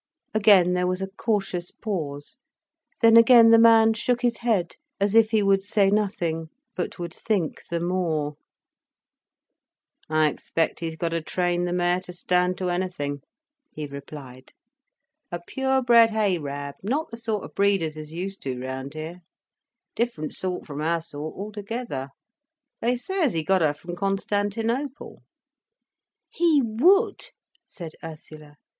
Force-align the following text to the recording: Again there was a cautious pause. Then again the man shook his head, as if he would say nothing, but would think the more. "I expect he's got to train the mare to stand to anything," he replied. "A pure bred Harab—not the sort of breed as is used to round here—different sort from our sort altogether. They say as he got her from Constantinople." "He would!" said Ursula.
Again 0.33 0.73
there 0.73 0.87
was 0.87 1.03
a 1.03 1.11
cautious 1.11 1.69
pause. 1.69 2.39
Then 3.01 3.15
again 3.15 3.51
the 3.51 3.59
man 3.59 3.93
shook 3.93 4.23
his 4.23 4.37
head, 4.37 4.77
as 4.99 5.13
if 5.13 5.29
he 5.29 5.43
would 5.43 5.61
say 5.61 5.91
nothing, 5.91 6.47
but 6.75 6.97
would 6.97 7.13
think 7.13 7.67
the 7.67 7.79
more. 7.79 8.33
"I 10.09 10.27
expect 10.27 10.79
he's 10.79 10.95
got 10.95 11.09
to 11.09 11.21
train 11.21 11.65
the 11.65 11.71
mare 11.71 11.99
to 11.99 12.13
stand 12.13 12.57
to 12.57 12.71
anything," 12.71 13.21
he 13.69 13.85
replied. 13.85 14.53
"A 15.31 15.39
pure 15.45 15.83
bred 15.83 16.09
Harab—not 16.09 17.11
the 17.11 17.17
sort 17.17 17.43
of 17.43 17.53
breed 17.53 17.83
as 17.83 17.95
is 17.95 18.11
used 18.11 18.41
to 18.41 18.59
round 18.59 18.95
here—different 18.95 20.33
sort 20.33 20.65
from 20.65 20.81
our 20.81 21.01
sort 21.01 21.35
altogether. 21.35 22.09
They 22.81 22.95
say 22.95 23.21
as 23.21 23.33
he 23.35 23.43
got 23.43 23.61
her 23.61 23.75
from 23.75 23.95
Constantinople." 23.95 25.21
"He 26.31 26.59
would!" 26.65 27.21
said 27.67 27.91
Ursula. 28.03 28.55